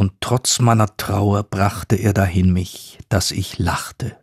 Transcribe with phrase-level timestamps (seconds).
[0.00, 4.16] und trotz meiner Trauer brachte er dahin mich, dass ich lachte.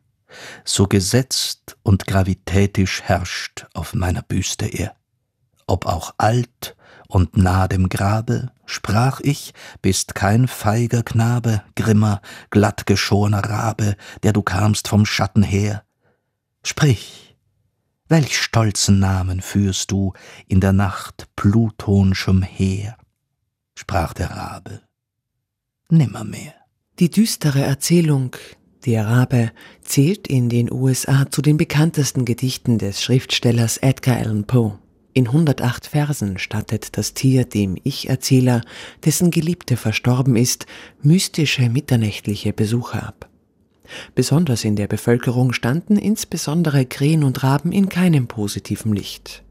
[0.65, 4.95] So gesetzt und gravitätisch herrscht auf meiner Büste er.
[5.67, 6.75] Ob auch alt
[7.07, 9.53] und nah dem Grabe, sprach ich,
[9.83, 15.83] bist kein feiger Knabe, grimmer, glattgeschorner Rabe, der du kamst vom Schatten her.
[16.63, 17.37] Sprich,
[18.07, 20.13] welch stolzen Namen führst du
[20.47, 22.97] in der Nacht plutonschem Heer?
[23.75, 24.86] sprach der Rabe.
[25.89, 26.53] Nimmermehr.
[26.99, 28.35] Die düstere Erzählung
[28.85, 34.79] Der Rabe zählt in den USA zu den bekanntesten Gedichten des Schriftstellers Edgar Allan Poe.
[35.13, 38.63] In 108 Versen stattet das Tier dem Ich-Erzähler,
[39.05, 40.65] dessen Geliebte verstorben ist,
[41.01, 43.29] mystische mitternächtliche Besuche ab.
[44.13, 49.43] Besonders in der Bevölkerung standen insbesondere Krähen und Raben in keinem positiven Licht.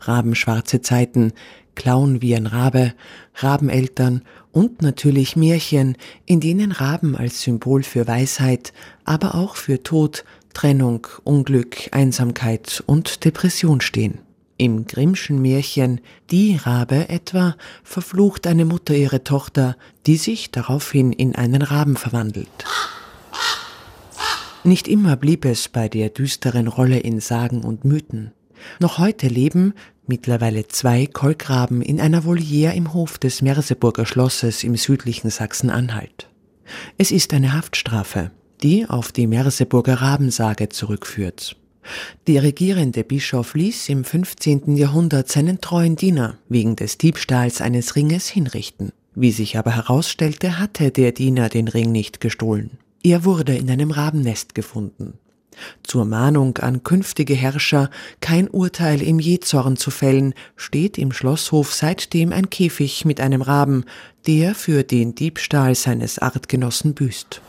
[0.00, 1.32] Rabenschwarze Zeiten,
[1.76, 2.92] Klauen wie ein Rabe,
[3.36, 8.72] Rabeneltern und natürlich Märchen, in denen Raben als Symbol für Weisheit,
[9.04, 14.18] aber auch für Tod, Trennung, Unglück, Einsamkeit und Depression stehen.
[14.58, 21.34] Im Grimmschen Märchen Die Rabe etwa verflucht eine Mutter ihre Tochter, die sich daraufhin in
[21.34, 22.64] einen Raben verwandelt.
[24.64, 28.32] Nicht immer blieb es bei der düsteren Rolle in Sagen und Mythen.
[28.80, 29.74] Noch heute leben
[30.06, 36.28] mittlerweile zwei Kolkraben in einer Voliere im Hof des Merseburger Schlosses im südlichen Sachsen-Anhalt.
[36.98, 38.30] Es ist eine Haftstrafe,
[38.62, 41.56] die auf die Merseburger Rabensage zurückführt.
[42.26, 44.76] Der regierende Bischof ließ im 15.
[44.76, 48.92] Jahrhundert seinen treuen Diener wegen des Diebstahls eines Ringes hinrichten.
[49.14, 52.78] Wie sich aber herausstellte, hatte der Diener den Ring nicht gestohlen.
[53.02, 55.14] Er wurde in einem Rabennest gefunden.
[55.82, 57.90] Zur Mahnung an künftige Herrscher,
[58.20, 63.84] kein Urteil im Jezorn zu fällen, steht im Schlosshof seitdem ein Käfig mit einem Raben,
[64.26, 67.40] der für den Diebstahl seines Artgenossen büßt.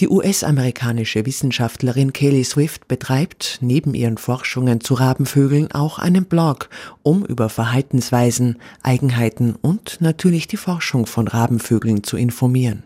[0.00, 6.68] Die US-amerikanische Wissenschaftlerin Kelly Swift betreibt neben ihren Forschungen zu Rabenvögeln auch einen Blog,
[7.02, 12.84] um über Verhaltensweisen, Eigenheiten und natürlich die Forschung von Rabenvögeln zu informieren.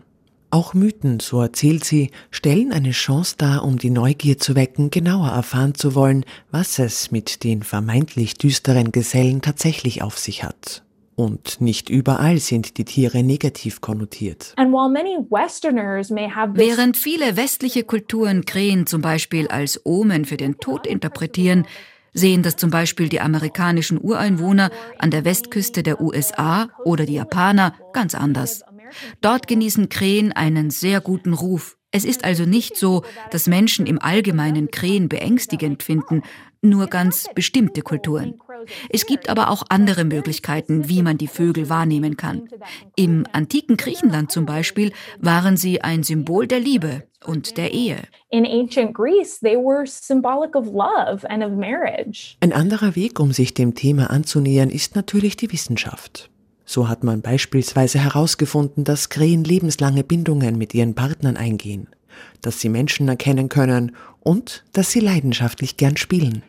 [0.53, 5.29] Auch Mythen, so erzählt sie, stellen eine Chance dar, um die Neugier zu wecken, genauer
[5.29, 10.83] erfahren zu wollen, was es mit den vermeintlich düsteren Gesellen tatsächlich auf sich hat.
[11.15, 14.53] Und nicht überall sind die Tiere negativ konnotiert.
[16.55, 21.65] Während viele westliche Kulturen Krähen zum Beispiel als Omen für den Tod interpretieren,
[22.13, 27.73] sehen das zum Beispiel die amerikanischen Ureinwohner an der Westküste der USA oder die Japaner
[27.91, 28.63] ganz anders.
[29.21, 31.77] Dort genießen Krähen einen sehr guten Ruf.
[31.91, 36.23] Es ist also nicht so, dass Menschen im Allgemeinen Krähen beängstigend finden,
[36.63, 38.39] nur ganz bestimmte Kulturen.
[38.89, 42.49] Es gibt aber auch andere Möglichkeiten, wie man die Vögel wahrnehmen kann.
[42.95, 47.97] Im antiken Griechenland zum Beispiel waren sie ein Symbol der Liebe und der Ehe.
[52.39, 56.31] Ein anderer Weg, um sich dem Thema anzunähern, ist natürlich die Wissenschaft.
[56.73, 61.85] So hat man beispielsweise herausgefunden, dass Krähen lebenslange Bindungen mit ihren Partnern eingehen,
[62.41, 66.41] dass sie Menschen erkennen können und dass sie leidenschaftlich gern spielen.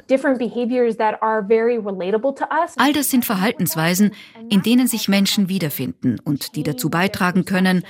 [2.79, 4.13] All das sind Verhaltensweisen,
[4.49, 7.83] in denen sich Menschen wiederfinden und die dazu beitragen können,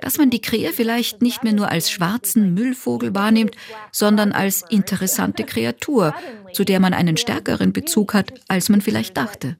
[0.00, 3.56] dass man die Krähe vielleicht nicht mehr nur als schwarzen Müllvogel wahrnimmt,
[3.92, 6.14] sondern als interessante Kreatur,
[6.52, 9.56] zu der man einen stärkeren Bezug hat, als man vielleicht dachte.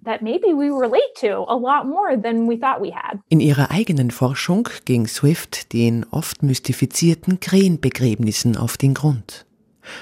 [3.28, 9.47] In ihrer eigenen Forschung ging Swift den oft mystifizierten Krähenbegräbnissen auf den Grund.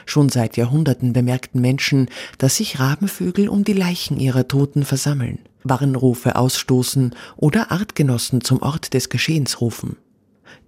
[0.07, 6.37] Schon seit Jahrhunderten bemerkten Menschen, dass sich Rabenvögel um die Leichen ihrer Toten versammeln, Warnrufe
[6.37, 9.97] ausstoßen oder Artgenossen zum Ort des Geschehens rufen.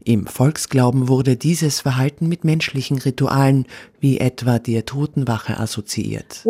[0.04, 3.66] Im Volksglauben wurde dieses Verhalten mit menschlichen Ritualen
[4.00, 6.42] wie etwa der Totenwache assoziiert.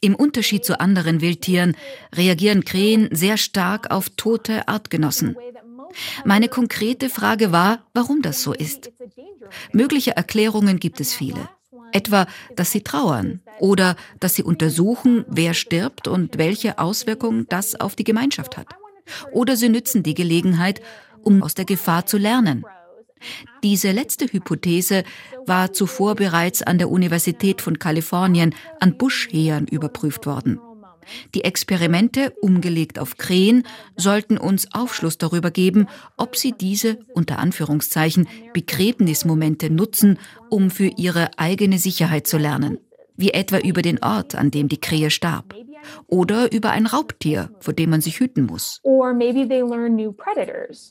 [0.00, 1.76] Im Unterschied zu anderen Wildtieren
[2.14, 5.36] reagieren Krähen sehr stark auf tote Artgenossen.
[6.24, 8.90] Meine konkrete Frage war, warum das so ist.
[9.72, 11.48] Mögliche Erklärungen gibt es viele.
[11.92, 17.96] Etwa, dass sie trauern oder dass sie untersuchen, wer stirbt und welche Auswirkungen das auf
[17.96, 18.66] die Gemeinschaft hat.
[19.32, 20.80] Oder sie nützen die Gelegenheit,
[21.22, 22.64] um aus der Gefahr zu lernen.
[23.62, 25.02] Diese letzte Hypothese
[25.46, 30.60] war zuvor bereits an der Universität von Kalifornien an Buschhähern überprüft worden.
[31.34, 33.64] Die Experimente, umgelegt auf Krähen,
[33.96, 35.86] sollten uns Aufschluss darüber geben,
[36.18, 40.18] ob sie diese, unter Anführungszeichen, Begräbnismomente nutzen,
[40.50, 42.78] um für ihre eigene Sicherheit zu lernen,
[43.16, 45.57] wie etwa über den Ort, an dem die Krähe starb
[46.06, 48.80] oder über ein Raubtier, vor dem man sich hüten muss.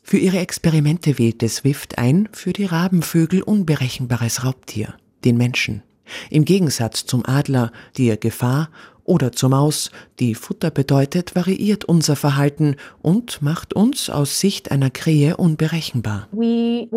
[0.04, 4.96] Für ihre Experimente wählte Swift ein für die Rabenvögel unberechenbares Raubtier,
[5.26, 5.84] den Menschen.
[6.30, 8.70] Im Gegensatz zum Adler, der Gefahr
[9.08, 9.90] oder zur Maus,
[10.20, 16.28] die Futter bedeutet, variiert unser Verhalten und macht uns aus Sicht einer Krähe unberechenbar.
[16.32, 16.88] Wir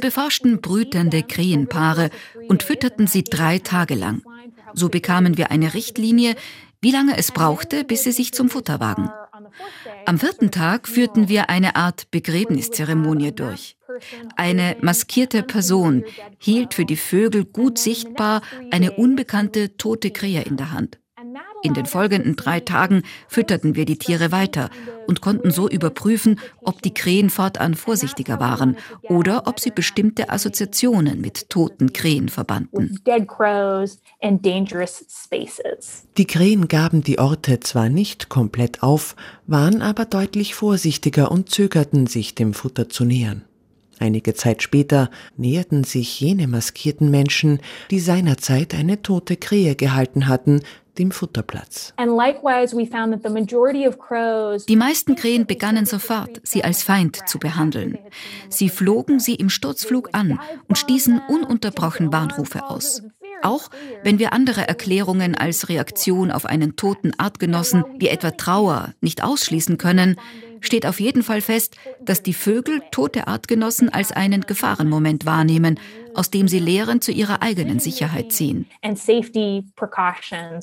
[0.00, 2.10] beforschten brütende Krähenpaare
[2.48, 4.22] und fütterten sie drei Tage lang.
[4.74, 6.34] So bekamen wir eine Richtlinie,
[6.80, 9.08] wie lange es brauchte, bis sie sich zum Futter wagen.
[10.06, 13.76] Am vierten Tag führten wir eine Art Begräbniszeremonie durch.
[14.36, 16.04] Eine maskierte Person
[16.38, 20.98] hielt für die Vögel gut sichtbar eine unbekannte tote Krähe in der Hand.
[21.64, 24.68] In den folgenden drei Tagen fütterten wir die Tiere weiter
[25.06, 31.22] und konnten so überprüfen, ob die Krähen fortan vorsichtiger waren oder ob sie bestimmte Assoziationen
[31.22, 33.00] mit toten Krähen verbanden.
[36.18, 39.16] Die Krähen gaben die Orte zwar nicht komplett auf,
[39.46, 43.42] waren aber deutlich vorsichtiger und zögerten sich dem Futter zu nähern.
[43.98, 47.60] Einige Zeit später näherten sich jene maskierten Menschen,
[47.90, 50.62] die seinerzeit eine tote Krähe gehalten hatten,
[50.98, 51.92] dem Futterplatz.
[54.68, 57.98] Die meisten Krähen begannen sofort, sie als Feind zu behandeln.
[58.48, 60.38] Sie flogen sie im Sturzflug an
[60.68, 63.02] und stießen ununterbrochen Warnrufe aus.
[63.42, 63.70] Auch
[64.02, 69.76] wenn wir andere Erklärungen als Reaktion auf einen toten Artgenossen wie etwa Trauer nicht ausschließen
[69.76, 70.16] können,
[70.66, 75.78] steht auf jeden Fall fest, dass die Vögel tote Artgenossen als einen Gefahrenmoment wahrnehmen,
[76.14, 78.66] aus dem sie Lehren zu ihrer eigenen Sicherheit ziehen.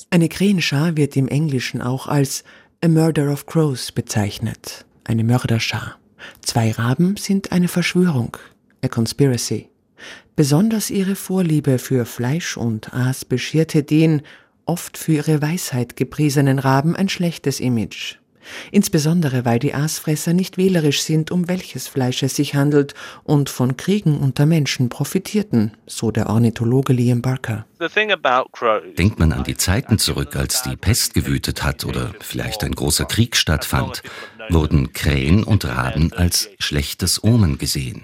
[0.10, 2.44] Eine Krähenschar wird im Englischen auch als
[2.84, 5.98] a murder of crows bezeichnet, eine Mörderschar.
[6.42, 8.38] Zwei Raben sind eine Verschwörung,
[8.84, 9.70] a conspiracy.
[10.36, 14.22] Besonders ihre Vorliebe für Fleisch und Aas bescherte den,
[14.66, 18.21] oft für ihre Weisheit gepriesenen Raben ein schlechtes Image.
[18.72, 22.94] Insbesondere weil die Aasfresser nicht wählerisch sind, um welches Fleisch es sich handelt
[23.24, 27.66] und von Kriegen unter Menschen profitierten, so der Ornithologe Liam Barker.
[28.98, 33.06] Denkt man an die Zeiten zurück, als die Pest gewütet hat oder vielleicht ein großer
[33.06, 34.04] Krieg stattfand,
[34.50, 38.04] wurden Krähen und Raben als schlechtes Omen gesehen.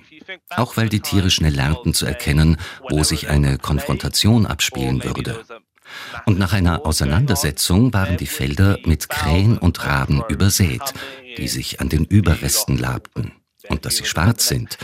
[0.50, 2.58] Auch weil die Tiere schnell lernten zu erkennen,
[2.90, 5.44] wo sich eine Konfrontation abspielen würde.
[6.26, 10.82] Und nach einer Auseinandersetzung waren die Felder mit Krähen und Raben übersät,
[11.38, 13.34] die sich an den Überresten labten.
[13.70, 14.78] Und dass sie schwarz sind,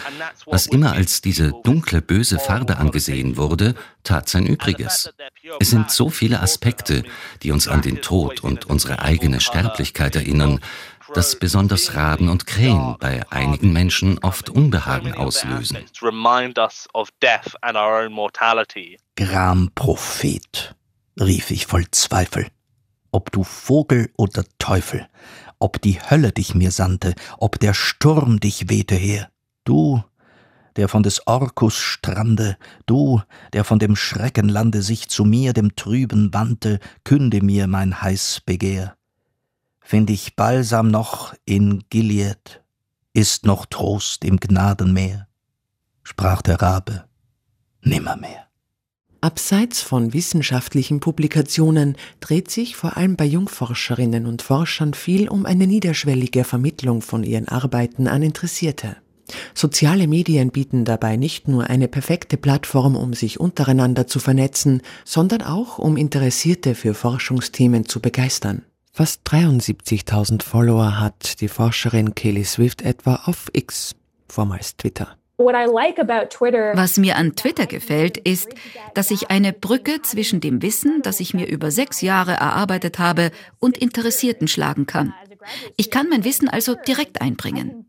[0.45, 5.13] was immer als diese dunkle, böse Farbe angesehen wurde, tat sein Übriges.
[5.59, 7.03] Es sind so viele Aspekte,
[7.43, 10.59] die uns an den Tod und unsere eigene Sterblichkeit erinnern,
[11.13, 15.77] dass besonders Raben und Krähen bei einigen Menschen oft Unbehagen auslösen.
[19.15, 20.75] Gramprophet
[21.19, 22.47] rief ich voll Zweifel.
[23.11, 25.07] Ob du Vogel oder Teufel,
[25.59, 29.29] ob die Hölle dich mir sandte, ob der Sturm dich wehte her,
[29.63, 30.03] du,
[30.75, 33.21] der von des Orkus Strande, du,
[33.53, 38.95] der von dem Schreckenlande sich zu mir, dem Trüben, wandte, künde mir mein heiß Begehr.
[39.79, 42.63] Find ich Balsam noch in Gilead,
[43.13, 45.27] ist noch Trost im Gnadenmeer,
[46.03, 47.05] sprach der Rabe,
[47.81, 48.42] nimmermehr.
[49.23, 55.65] Abseits von wissenschaftlichen Publikationen dreht sich vor allem bei Jungforscherinnen und Forschern viel um eine
[55.65, 58.97] niederschwellige Vermittlung von ihren Arbeiten an Interessierte.
[59.53, 65.41] Soziale Medien bieten dabei nicht nur eine perfekte Plattform, um sich untereinander zu vernetzen, sondern
[65.41, 68.63] auch um Interessierte für Forschungsthemen zu begeistern.
[68.91, 73.95] Fast 73.000 Follower hat die Forscherin Kelly Swift etwa auf X,
[74.27, 75.15] vormals Twitter.
[76.75, 78.49] Was mir an Twitter gefällt, ist,
[78.93, 83.31] dass ich eine Brücke zwischen dem Wissen, das ich mir über sechs Jahre erarbeitet habe,
[83.59, 85.13] und Interessierten schlagen kann.
[85.77, 87.85] Ich kann mein Wissen also direkt einbringen.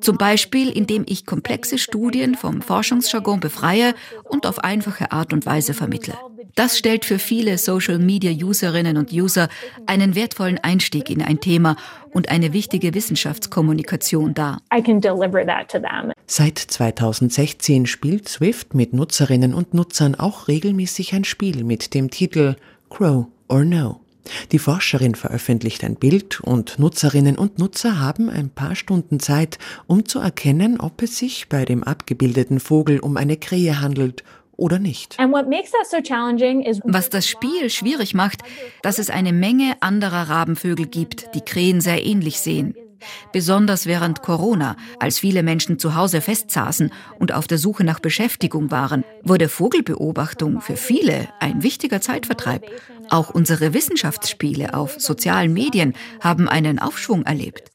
[0.00, 5.74] Zum Beispiel, indem ich komplexe Studien vom Forschungsjargon befreie und auf einfache Art und Weise
[5.74, 6.14] vermittle.
[6.54, 9.48] Das stellt für viele Social-Media-Userinnen und User
[9.86, 11.76] einen wertvollen Einstieg in ein Thema
[12.12, 14.60] und eine wichtige Wissenschaftskommunikation dar.
[16.26, 22.56] Seit 2016 spielt Swift mit Nutzerinnen und Nutzern auch regelmäßig ein Spiel mit dem Titel
[22.88, 24.00] Crow or No.
[24.52, 30.06] Die Forscherin veröffentlicht ein Bild und Nutzerinnen und Nutzer haben ein paar Stunden Zeit, um
[30.06, 34.22] zu erkennen, ob es sich bei dem abgebildeten Vogel um eine Krähe handelt
[34.60, 35.16] oder nicht.
[36.84, 38.40] Was das Spiel schwierig macht,
[38.82, 42.74] dass es eine Menge anderer Rabenvögel gibt, die Krähen sehr ähnlich sehen.
[43.32, 48.70] Besonders während Corona, als viele Menschen zu Hause festsaßen und auf der Suche nach Beschäftigung
[48.70, 52.70] waren, wurde Vogelbeobachtung für viele ein wichtiger Zeitvertreib.
[53.08, 57.70] Auch unsere Wissenschaftsspiele auf sozialen Medien haben einen Aufschwung erlebt.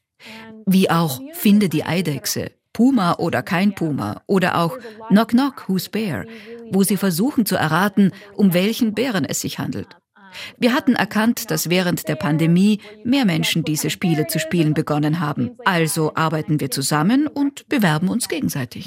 [0.64, 4.76] Wie auch Finde die Eidechse, Puma oder kein Puma oder auch
[5.08, 6.26] Knock Knock, Who's Bear,
[6.70, 9.96] wo sie versuchen zu erraten, um welchen Bären es sich handelt.
[10.58, 15.52] Wir hatten erkannt, dass während der Pandemie mehr Menschen diese Spiele zu spielen begonnen haben.
[15.64, 18.86] Also arbeiten wir zusammen und bewerben uns gegenseitig.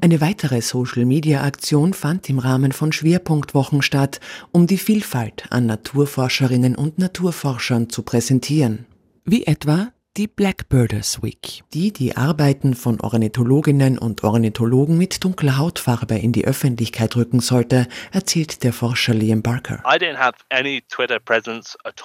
[0.00, 4.18] Eine weitere Social-Media-Aktion fand im Rahmen von Schwerpunktwochen statt,
[4.50, 8.86] um die Vielfalt an Naturforscherinnen und Naturforschern zu präsentieren.
[9.24, 16.14] Wie etwa die Blackbirders Week, die die Arbeiten von Ornithologinnen und Ornithologen mit dunkler Hautfarbe
[16.14, 19.82] in die Öffentlichkeit rücken sollte, erzählt der Forscher Liam Barker.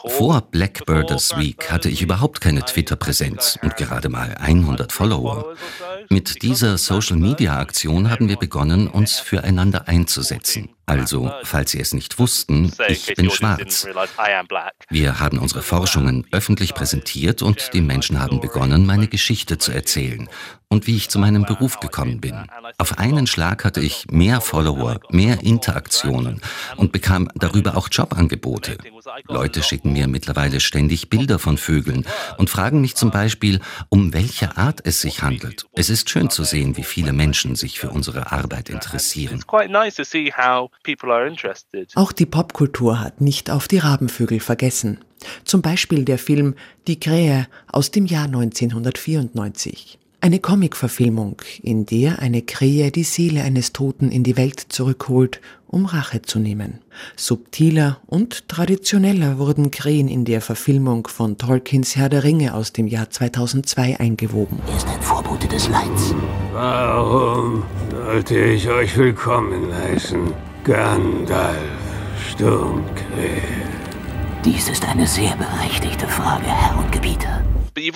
[0.08, 5.56] Vor Blackbirders Week hatte ich überhaupt keine Twitter-Präsenz und gerade mal 100 Follower.
[6.10, 10.70] Mit dieser Social-Media-Aktion haben wir begonnen, uns füreinander einzusetzen.
[10.86, 13.88] Also, falls Sie es nicht wussten, ich bin schwarz.
[14.90, 20.28] Wir haben unsere Forschungen öffentlich präsentiert und die Menschen haben begonnen, meine Geschichte zu erzählen
[20.72, 22.34] und wie ich zu meinem Beruf gekommen bin.
[22.78, 26.42] Auf einen Schlag hatte ich mehr Follower, mehr Interaktionen
[26.78, 28.78] und bekam darüber auch Jobangebote.
[29.28, 32.06] Leute schicken mir mittlerweile ständig Bilder von Vögeln
[32.38, 33.60] und fragen mich zum Beispiel,
[33.90, 35.66] um welche Art es sich handelt.
[35.74, 39.44] Es ist schön zu sehen, wie viele Menschen sich für unsere Arbeit interessieren.
[41.96, 45.00] Auch die Popkultur hat nicht auf die Rabenvögel vergessen.
[45.44, 46.56] Zum Beispiel der Film
[46.88, 50.00] Die Krähe aus dem Jahr 1994.
[50.24, 55.88] Eine Comicverfilmung, in der eine Krähe die Seele eines Toten in die Welt zurückholt, um
[55.88, 56.80] Rache zu nehmen.
[57.16, 62.86] Subtiler und traditioneller wurden Krähen in der Verfilmung von Tolkiens Herr der Ringe aus dem
[62.86, 64.60] Jahr 2002 eingewoben.
[64.68, 66.14] Er ist ein Vorbote des Leids.
[66.54, 70.51] Warum sollte ich euch willkommen heißen?
[70.64, 71.58] Gandalf,
[72.30, 73.42] Sturmkrähe.
[74.46, 77.44] Dies ist eine sehr berechtigte Frage, Herr und Gebieter.
[77.74, 77.90] Also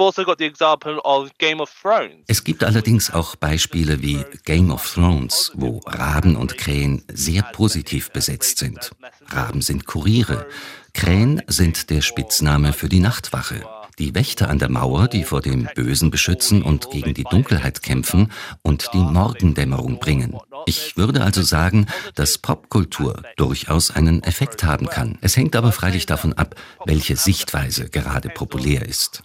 [2.28, 8.10] es gibt allerdings auch Beispiele wie Game of Thrones, wo Raben und Krähen sehr positiv
[8.12, 8.92] besetzt sind.
[9.28, 10.48] Raben sind Kuriere,
[10.96, 13.62] Krähen sind der Spitzname für die Nachtwache.
[14.00, 18.32] Die Wächter an der Mauer, die vor dem Bösen beschützen und gegen die Dunkelheit kämpfen
[18.62, 20.38] und die Morgendämmerung bringen.
[20.66, 25.18] Ich würde also sagen, dass Popkultur durchaus einen Effekt haben kann.
[25.22, 29.24] Es hängt aber freilich davon ab, welche Sichtweise gerade populär ist.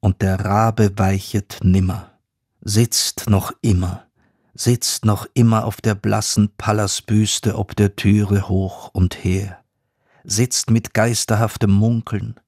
[0.00, 2.10] Und der Rabe weichet nimmer,
[2.60, 4.06] sitzt noch immer,
[4.54, 9.57] sitzt noch immer auf der blassen Pallasbüste ob der Türe hoch und her,
[10.28, 12.38] sitzt mit geisterhaftem Munkeln,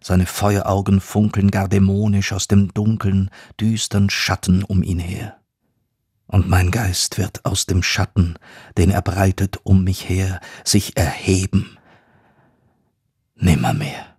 [0.00, 3.30] seine Feueraugen funkeln gar dämonisch aus dem dunkeln,
[3.60, 5.36] düstern Schatten um ihn her
[6.26, 8.38] und mein Geist wird aus dem Schatten,
[8.76, 11.78] den er breitet um mich her, sich erheben.
[13.36, 14.05] Nimmermehr.